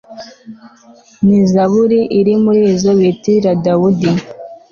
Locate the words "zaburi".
1.51-1.99